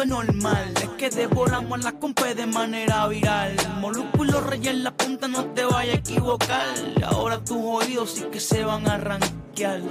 [0.00, 3.54] Es normal, es que devoramos la compa de manera viral.
[3.78, 6.66] Molusco y los reyes en la punta, no te vayas a equivocar.
[7.04, 9.28] Ahora tus oídos sí que se van a arrancar.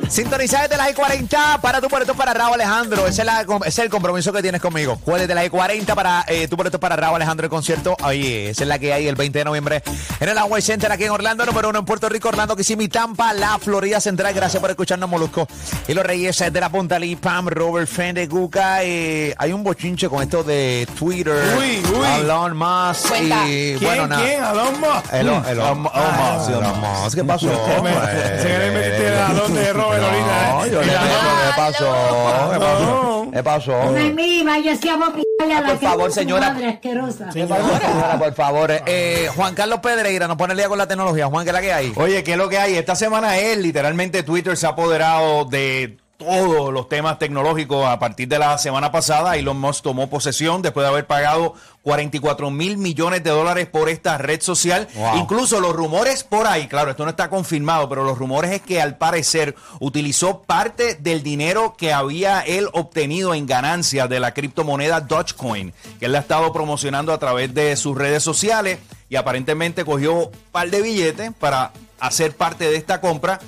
[0.10, 3.06] Sintoniza desde las I-40 para tu boleto para Raúl Alejandro.
[3.06, 4.96] Ese es, la- ese es el compromiso que tienes conmigo.
[5.06, 7.96] Jueves de las I-40 para eh, tu boleto para Raúl Alejandro el concierto.
[8.04, 9.84] Oye, esa es la que hay el 20 de noviembre
[10.20, 13.34] en el Amway Center aquí en Orlando, número uno en Puerto Rico, Orlando, Kissimmee, Tampa,
[13.34, 14.34] la Florida Central.
[14.34, 15.48] Gracias por escucharnos, Molusco.
[15.88, 18.84] Y los Reyes de la Punta Lee, Pam, Robert, Fende, Guca.
[18.84, 21.34] eh, hay un bochinche con esto de Twitter.
[21.58, 22.20] Uy, uy.
[22.22, 23.14] Elon Musk.
[23.22, 23.80] Y, ¿Quién?
[23.82, 24.24] bueno, nada.
[24.24, 24.44] ¿Quién?
[24.44, 25.14] ¿Elon Musk?
[25.14, 27.16] Elon, Elon, Musk, Elon Musk.
[27.16, 27.48] ¿Qué pasó?
[27.48, 30.52] Se quiere meter el alón de Robert ahorita.
[30.52, 32.52] No, yo Y le la- digo, ¿qué pasó?
[32.54, 33.28] ¿Qué pasó?
[33.34, 33.82] ¿Qué pasó?
[33.98, 36.54] Ay, mira, yo sí amo pillarle a la Por favor, señora.
[36.54, 37.30] Madre asquerosa.
[37.34, 38.72] ¿Qué pasó, señora, por favor.
[38.86, 41.28] Eh, Juan Carlos Pedreira nos pone el día con la tecnología.
[41.28, 41.94] Juan, ¿qué es la que hay?
[41.98, 42.78] Oye, ¿qué es lo que hay?
[42.78, 48.28] Esta semana es literalmente Twitter se ha apoderado de todos los temas tecnológicos a partir
[48.28, 49.36] de la semana pasada.
[49.38, 54.20] Elon Musk tomó posesión después de haber pagado 44 mil millones de dólares por esta
[54.20, 54.88] red social.
[54.94, 55.18] Wow.
[55.18, 58.80] Incluso los rumores por ahí, claro, esto no está confirmado, pero los rumores es que
[58.80, 65.02] al parecer utilizó parte del dinero que había él obtenido en ganancias de la criptomoneda
[65.02, 68.78] Dogecoin, que él ha estado promocionando a través de sus redes sociales
[69.10, 73.40] y aparentemente cogió un par de billetes para hacer parte de esta compra.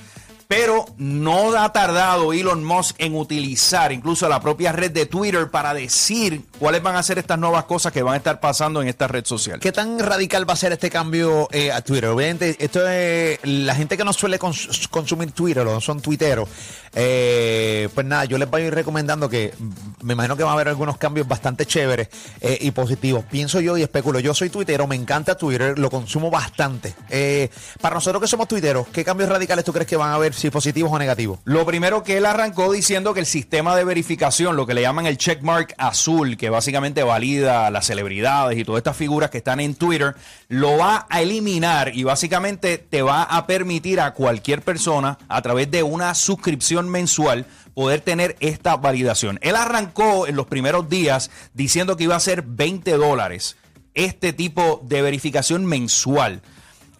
[0.56, 5.74] Pero no ha tardado Elon Musk en utilizar incluso la propia red de Twitter para
[5.74, 9.08] decir cuáles van a ser estas nuevas cosas que van a estar pasando en esta
[9.08, 9.60] red social.
[9.60, 12.10] ¿Qué tan radical va a ser este cambio eh, a Twitter?
[12.10, 16.48] Obviamente, esto es la gente que no suele cons- consumir Twitter o no son tuiteros.
[16.94, 19.54] eh, pues nada, yo les voy a ir recomendando que
[20.04, 22.10] me imagino que va a haber algunos cambios bastante chéveres
[22.42, 23.26] eh, y positivos.
[23.30, 24.20] Pienso yo y especulo.
[24.20, 26.94] Yo soy tuitero, me encanta Twitter, lo consumo bastante.
[27.10, 27.50] Eh,
[27.82, 30.50] para nosotros que somos tuiteros, ¿qué cambios radicales tú crees que van a haber, si
[30.50, 31.40] positivos o negativos?
[31.46, 35.06] Lo primero que él arrancó diciendo que el sistema de verificación, lo que le llaman
[35.06, 39.76] el checkmark azul, que básicamente valida las celebridades y todas estas figuras que están en
[39.76, 40.16] Twitter,
[40.50, 45.72] lo va a eliminar y básicamente te va a permitir a cualquier persona a través
[45.72, 49.40] de una suscripción mensual poder tener esta validación.
[49.42, 53.58] Él arrancó en los primeros días diciendo que iba a ser 20 dólares
[53.94, 56.42] este tipo de verificación mensual.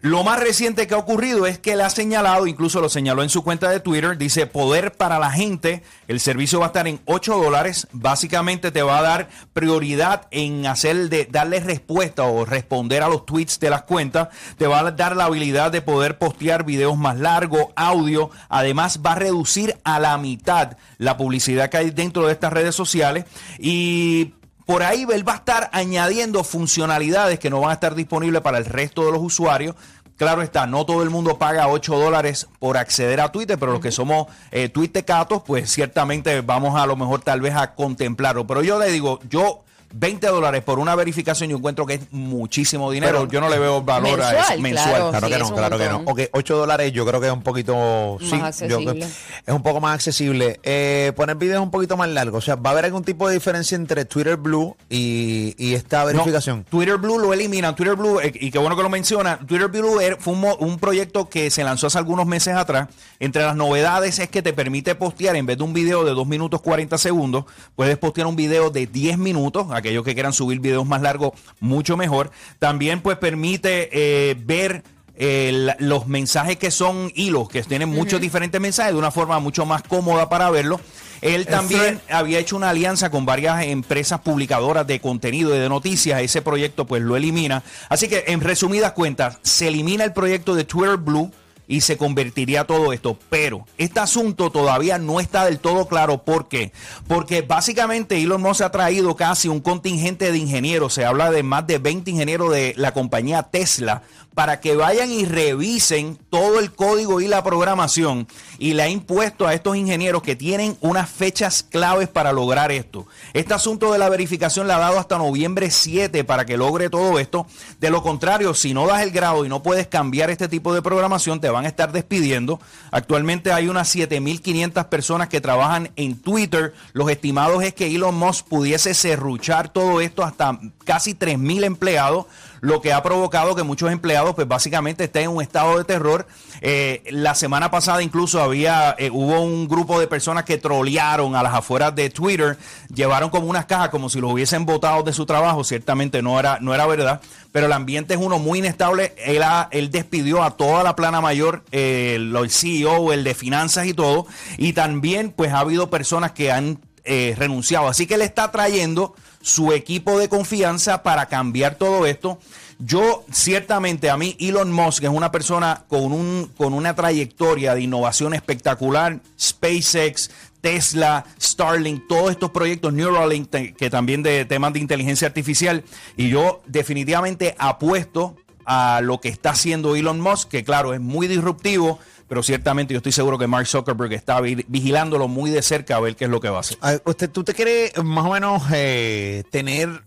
[0.04, 3.30] Lo más reciente que ha ocurrido es que él ha señalado, incluso lo señaló en
[3.30, 7.00] su cuenta de Twitter, dice poder para la gente, el servicio va a estar en
[7.06, 13.02] 8 dólares, básicamente te va a dar prioridad en hacer de darle respuesta o responder
[13.02, 14.28] a los tweets de las cuentas,
[14.58, 19.14] te va a dar la habilidad de poder postear videos más largos, audio, además va
[19.14, 23.24] a reducir a la mitad la publicidad que hay dentro de estas redes sociales
[23.58, 24.34] y
[24.66, 28.58] por ahí él va a estar añadiendo funcionalidades que no van a estar disponibles para
[28.58, 29.76] el resto de los usuarios.
[30.16, 33.82] Claro está, no todo el mundo paga 8 dólares por acceder a Twitter, pero los
[33.82, 38.46] que somos eh, tuitecatos, pues ciertamente vamos a lo mejor tal vez a contemplarlo.
[38.46, 39.63] Pero yo le digo, yo
[39.94, 43.20] 20 dólares por una verificación yo encuentro que es muchísimo dinero.
[43.20, 44.90] Pero- yo no le veo valor a eso Mensual, mensual.
[44.90, 45.10] claro.
[45.12, 45.98] Claro sí, que no, claro que no.
[46.06, 48.18] Ok, 8 dólares yo creo que es un poquito...
[48.40, 50.60] Más sí, yo- es un poco más accesible.
[50.64, 52.38] Eh, poner videos un poquito más largo.
[52.38, 56.00] O sea, ¿va a haber algún tipo de diferencia entre Twitter Blue y, y esta
[56.02, 56.64] No, verificación?
[56.64, 57.76] Twitter Blue lo eliminan.
[57.76, 60.80] Twitter Blue, eh, y qué bueno que lo menciona, Twitter Blue era- fue un, un
[60.80, 62.88] proyecto que se lanzó hace algunos meses atrás.
[63.20, 66.26] Entre las novedades es que te permite postear, en vez de un video de 2
[66.28, 67.46] minutos 40 segundos,
[67.76, 69.68] puedes postear un video de 10 minutos.
[69.84, 72.32] Aquellos que quieran subir videos más largos, mucho mejor.
[72.58, 74.84] También pues permite eh, ver
[75.18, 79.66] la- los mensajes que son hilos, que tienen muchos diferentes mensajes de una forma mucho
[79.66, 80.80] más cómoda para verlo.
[81.22, 86.22] Él también había hecho una alianza con varias empresas publicadoras de contenido y de noticias.
[86.22, 87.62] Ese proyecto pues lo elimina.
[87.90, 91.32] Así que en resumidas cuentas, se elimina el proyecto de Twitter Blue
[91.74, 93.18] y se convertiría todo esto.
[93.32, 96.24] Pero este asunto todavía no está del todo claro.
[96.24, 96.72] ¿Por qué?
[97.08, 100.94] Porque básicamente Elon Musk ha traído casi un contingente de ingenieros.
[100.94, 104.04] Se habla de más de 20 ingenieros de la compañía Tesla
[104.34, 108.28] para que vayan y revisen todo el código y la programación
[108.58, 113.08] y le ha impuesto a estos ingenieros que tienen unas fechas claves para lograr esto.
[113.34, 117.20] Este asunto de la verificación le ha dado hasta noviembre 7 para que logre todo
[117.20, 117.46] esto.
[117.80, 120.82] De lo contrario, si no das el grado y no puedes cambiar este tipo de
[120.82, 122.60] programación, te van a estar despidiendo.
[122.92, 126.74] Actualmente hay unas 7.500 personas que trabajan en Twitter.
[126.94, 132.26] Los estimados es que Elon Musk pudiese serruchar todo esto hasta casi 3.000 empleados
[132.64, 136.26] lo que ha provocado que muchos empleados pues básicamente estén en un estado de terror.
[136.62, 141.44] Eh, la semana pasada incluso había, eh, hubo un grupo de personas que trolearon a
[141.44, 142.58] las afueras de Twitter,
[142.96, 146.60] llevaron como unas cajas como si lo hubiesen votado de su trabajo, ciertamente no era,
[146.62, 147.20] no era verdad,
[147.52, 151.66] pero el ambiente es uno muy inestable, él, él despidió a toda la plana mayor,
[151.74, 154.26] eh, el CEO, el de finanzas y todo,
[154.58, 159.74] y también pues ha habido personas que han renunciado, así que él está trayendo su
[159.74, 162.40] equipo de confianza para cambiar todo esto.
[162.80, 167.82] Yo, ciertamente, a mí, Elon Musk es una persona con, un, con una trayectoria de
[167.82, 169.20] innovación espectacular.
[169.40, 175.84] SpaceX, Tesla, Starlink, todos estos proyectos, Neuralink, que también de temas de inteligencia artificial.
[176.18, 178.36] Y yo definitivamente apuesto
[178.66, 182.98] a lo que está haciendo Elon Musk, que claro, es muy disruptivo, pero ciertamente yo
[182.98, 186.40] estoy seguro que Mark Zuckerberg está vigilándolo muy de cerca a ver qué es lo
[186.40, 186.78] que va a hacer.
[187.06, 190.04] ¿Usted, ¿Tú te quieres más o menos eh, tener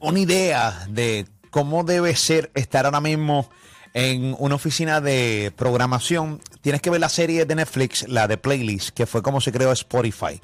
[0.00, 3.48] una idea de cómo debe ser estar ahora mismo
[3.94, 6.40] en una oficina de programación?
[6.60, 9.72] Tienes que ver la serie de Netflix, la de Playlist, que fue como se creó
[9.72, 10.40] Spotify.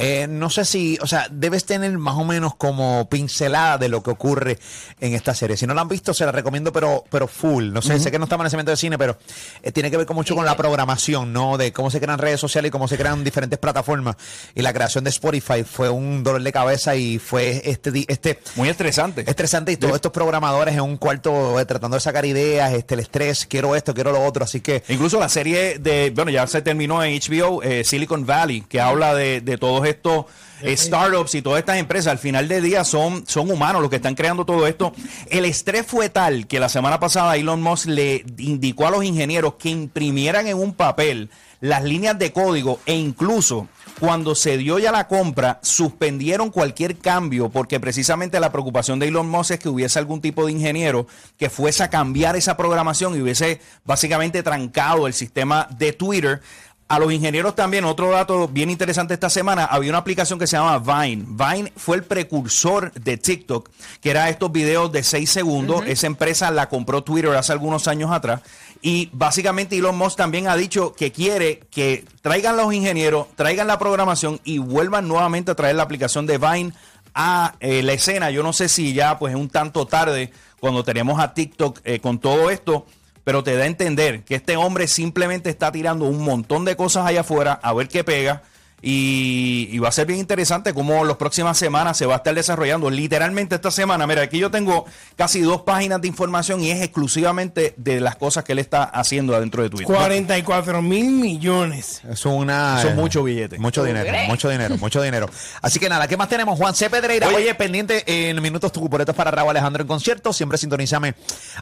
[0.00, 4.00] Eh, no sé si, o sea, debes tener más o menos como pincelada de lo
[4.00, 4.56] que ocurre
[5.00, 5.56] en esta serie.
[5.56, 7.72] Si no la han visto, se la recomiendo, pero, pero full.
[7.72, 9.18] No sé, sé que no estamos en momento de cine, pero
[9.60, 11.58] eh, tiene que ver con mucho con la programación, ¿no?
[11.58, 14.14] De cómo se crean redes sociales y cómo se crean diferentes plataformas.
[14.54, 18.68] Y la creación de Spotify fue un dolor de cabeza y fue este, este muy
[18.68, 19.24] estresante.
[19.26, 23.00] Estresante y todos estos programadores en un cuarto eh, tratando de sacar ideas, este, el
[23.00, 24.84] estrés, quiero esto, quiero lo otro, así que.
[24.88, 29.40] Incluso la serie de, bueno, ya se terminó en HBO, Silicon Valley, que habla de,
[29.40, 30.26] de todos estos
[30.62, 33.96] eh, startups y todas estas empresas al final del día son, son humanos los que
[33.96, 34.92] están creando todo esto.
[35.30, 39.54] El estrés fue tal que la semana pasada Elon Musk le indicó a los ingenieros
[39.54, 41.30] que imprimieran en un papel
[41.60, 43.68] las líneas de código e incluso
[43.98, 49.28] cuando se dio ya la compra, suspendieron cualquier cambio porque precisamente la preocupación de Elon
[49.28, 53.22] Musk es que hubiese algún tipo de ingeniero que fuese a cambiar esa programación y
[53.22, 56.42] hubiese básicamente trancado el sistema de Twitter.
[56.90, 60.56] A los ingenieros también, otro dato bien interesante esta semana, había una aplicación que se
[60.56, 61.22] llama Vine.
[61.28, 63.68] Vine fue el precursor de TikTok,
[64.00, 65.82] que era estos videos de 6 segundos.
[65.86, 68.40] Esa empresa la compró Twitter hace algunos años atrás.
[68.80, 73.78] Y básicamente Elon Musk también ha dicho que quiere que traigan los ingenieros, traigan la
[73.78, 76.72] programación y vuelvan nuevamente a traer la aplicación de Vine
[77.14, 78.30] a eh, la escena.
[78.30, 82.00] Yo no sé si ya pues es un tanto tarde cuando tenemos a TikTok eh,
[82.00, 82.86] con todo esto
[83.28, 87.04] pero te da a entender que este hombre simplemente está tirando un montón de cosas
[87.04, 88.42] allá afuera a ver qué pega
[88.80, 92.90] y, va a ser bien interesante cómo las próximas semanas se va a estar desarrollando.
[92.90, 94.86] Literalmente esta semana, mira, aquí yo tengo
[95.16, 99.34] casi dos páginas de información y es exclusivamente de las cosas que él está haciendo
[99.34, 99.86] adentro de Twitter.
[99.86, 102.02] 44 mil millones.
[102.08, 102.82] Es una.
[102.82, 103.58] Son muchos billetes.
[103.58, 105.28] Mucho dinero, mucho dinero, mucho dinero.
[105.62, 106.58] Así que nada, ¿qué más tenemos?
[106.58, 106.90] Juan C.
[106.90, 107.28] Pedreira.
[107.28, 110.32] Oye, pendiente en minutos tu boletos para Raúl Alejandro en concierto.
[110.32, 111.14] Siempre sintonízame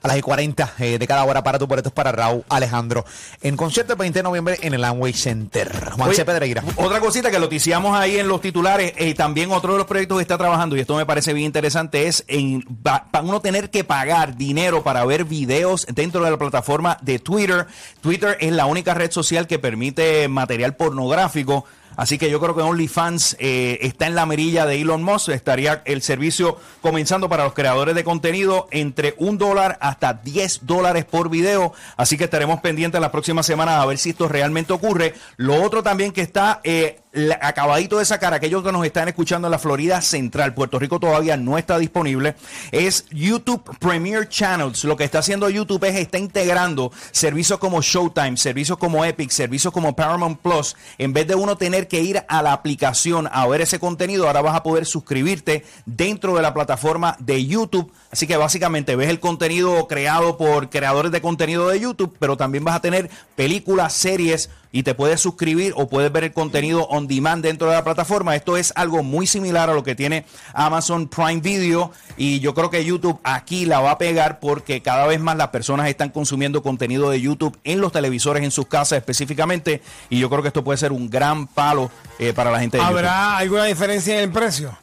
[0.02, 3.04] a las 40 eh, de cada hora para tu boletos para Raúl Alejandro
[3.42, 5.90] en concierto el 20 de noviembre en el Amway Center.
[5.92, 6.24] Juan C.
[6.24, 6.62] Pedreira.
[6.76, 10.22] Otra cosita que noticiamos ahí en los titulares, eh, también otro de los proyectos que
[10.22, 14.36] está trabajando, y esto me parece bien interesante, es en, para uno tener que pagar
[14.36, 17.68] dinero para ver videos dentro de la plataforma de Twitter.
[18.00, 21.64] Twitter es la única red social que permite material pornográfico.
[21.96, 25.30] Así que yo creo que OnlyFans eh, está en la mirilla de Elon Musk.
[25.30, 31.04] Estaría el servicio comenzando para los creadores de contenido entre un dólar hasta 10 dólares
[31.04, 31.72] por video.
[31.96, 35.14] Así que estaremos pendientes las próximas semanas a ver si esto realmente ocurre.
[35.36, 37.00] Lo otro también que está eh,
[37.40, 41.36] acabadito de sacar, aquellos que nos están escuchando en la Florida Central, Puerto Rico todavía
[41.36, 42.36] no está disponible,
[42.72, 44.84] es YouTube Premier Channels.
[44.84, 49.72] Lo que está haciendo YouTube es está integrando servicios como Showtime, servicios como Epic, servicios
[49.72, 50.76] como Paramount Plus.
[50.98, 54.42] En vez de uno tener que ir a la aplicación a ver ese contenido, ahora
[54.42, 57.92] vas a poder suscribirte dentro de la plataforma de YouTube.
[58.10, 62.64] Así que básicamente ves el contenido creado por creadores de contenido de YouTube, pero también
[62.64, 67.06] vas a tener películas, series y te puedes suscribir o puedes ver el contenido on
[67.06, 68.36] demand dentro de la plataforma.
[68.36, 72.68] Esto es algo muy similar a lo que tiene Amazon Prime Video y yo creo
[72.68, 76.62] que YouTube aquí la va a pegar porque cada vez más las personas están consumiendo
[76.62, 79.80] contenido de YouTube en los televisores en sus casas específicamente
[80.10, 82.82] y yo creo que esto puede ser un gran palo eh, para la gente de
[82.82, 82.98] YouTube.
[82.98, 84.76] ¿Habrá alguna diferencia en el precio?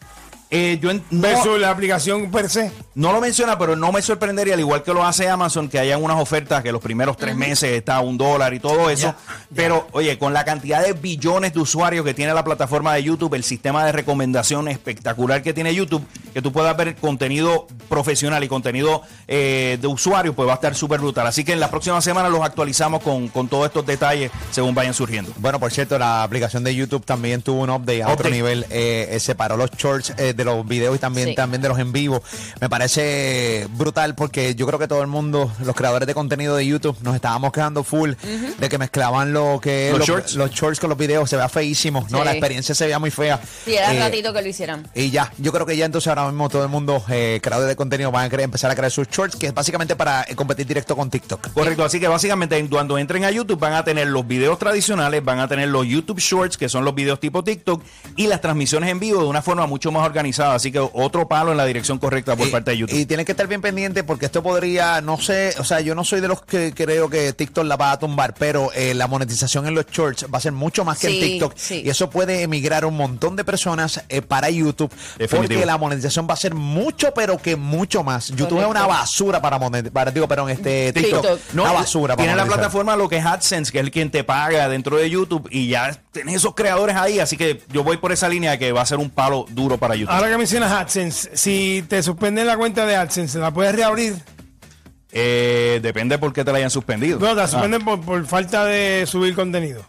[0.56, 2.72] Eh, yo en- no- la aplicación per se.
[2.94, 6.04] No lo menciona, pero no me sorprendería, al igual que lo hace Amazon, que hayan
[6.04, 9.16] unas ofertas que los primeros tres meses está a un dólar y todo eso.
[9.56, 13.34] Pero, oye, con la cantidad de billones de usuarios que tiene la plataforma de YouTube,
[13.34, 16.06] el sistema de recomendación espectacular que tiene YouTube,
[16.36, 20.76] que tú puedas ver contenido profesional y contenido eh, de usuarios, pues va a estar
[20.76, 21.26] súper brutal.
[21.26, 24.94] Así que en la próxima semana los actualizamos con, con todos estos detalles según vayan
[24.94, 25.32] surgiendo.
[25.38, 28.68] Bueno, por cierto, la aplicación de YouTube también tuvo un update a otro nivel.
[28.70, 31.36] Eh, eh, separó los shorts eh, de los videos y también, Sí.
[31.36, 32.22] también de los en vivo.
[32.62, 36.66] Me parece brutal porque yo creo que todo el mundo, los creadores de contenido de
[36.66, 38.12] YouTube, nos estábamos quedando full
[38.60, 40.36] de que mezclaban lo que Los los, shorts.
[40.36, 41.30] los shorts con los videos.
[41.30, 42.20] Se vea feísimo, ¿no?
[42.20, 42.24] Sí.
[42.26, 43.40] La experiencia se veía muy fea.
[43.66, 44.88] Sí, era Eh, ratito que lo hicieran.
[44.94, 47.76] y ya, yo creo que ya entonces ahora mismo todo el mundo, eh, creadores de
[47.76, 50.66] contenido, van a querer empezar a crear sus shorts, que es básicamente para eh, competir
[50.68, 51.52] directo con TikTok.
[51.54, 55.24] Correcto, así que básicamente en- cuando entren a YouTube van a tener los videos tradicionales,
[55.24, 57.82] van a tener los YouTube Shorts, que son los videos tipo TikTok,
[58.16, 60.33] y las transmisiones en vivo de una forma mucho más organizada.
[60.40, 62.96] Así que otro palo en la dirección correcta por Y- parte de YouTube.
[62.98, 66.04] Y tienes que estar bien pendiente porque esto podría, no sé, o sea, yo no
[66.04, 69.68] soy de los que creo que TikTok la va a tumbar, pero eh, la monetización
[69.68, 71.54] en los shorts va a ser mucho más que Sí, en TikTok.
[71.56, 71.82] sí.
[71.86, 75.38] Y eso puede emigrar un montón de personas eh, para YouTube Definitivo.
[75.38, 78.30] porque la monetización va a ser mucho, pero que mucho más.
[78.30, 81.22] YouTube es una basura para monetizar, para, digo, perdón, este TikTok.
[81.22, 81.40] TikTok.
[81.54, 84.24] una basura para Tiene la plataforma lo que es AdSense, que es el quien te
[84.24, 87.20] paga dentro de YouTube, y ya tienes esos creadores ahí.
[87.20, 89.96] Así que yo voy por esa línea que va a ser un palo duro para
[89.96, 90.13] YouTube.
[90.14, 94.16] Ahora que mencionas AdSense, si te suspenden la cuenta de AdSense, ¿la puedes reabrir?
[95.12, 97.20] Eh, depende por qué te la hayan suspendido.
[97.20, 97.48] No, te la Ah.
[97.48, 99.84] suspenden por, por falta de subir contenido.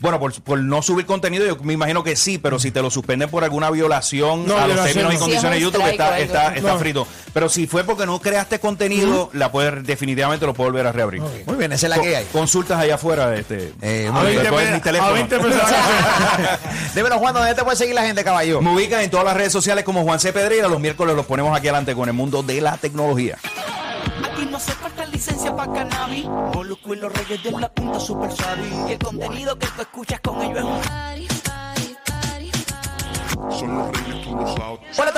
[0.00, 2.90] Bueno, por, por no subir contenido, yo me imagino que sí, pero si te lo
[2.90, 6.72] suspenden por alguna violación No, a los términos y condiciones de YouTube, está, está, está
[6.72, 6.78] No.
[6.78, 7.06] frito.
[7.34, 11.20] Pero si fue porque no creaste contenido, la puedes definitivamente lo puedes volver a reabrir.
[11.46, 12.24] Muy bien, esa es la que hay.
[12.32, 13.34] Consultas allá afuera.
[13.36, 15.10] Este, Eh, A muy Después 20 de pe- mi teléfono.
[15.10, 16.58] a 20 pesos la canción.
[16.94, 18.60] Dímelo, Juan, ¿dónde te puede seguir la gente, caballo?
[18.62, 20.32] Me ubican en todas las redes sociales como Juan C.
[20.32, 20.68] Pedreira.
[20.68, 23.36] Los miércoles los ponemos aquí adelante con el mundo de la tecnología
[25.40, 26.26] licencia para cannabis.
[26.26, 28.62] Molusco y los reyes de la punta super suave.
[28.88, 30.80] Y el contenido que tú escuchas con ellos es un.
[33.50, 34.80] Son los reyes, tú lo sabes.